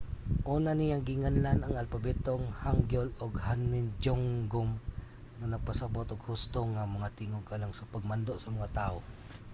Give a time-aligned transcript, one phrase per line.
[0.55, 4.69] una niyang ginganlan ang alpabetong hangeul og hunmin jeongeum
[5.37, 8.99] nga nagpasabut og husto nga mga tingog alang sa pagmando sa mga tawo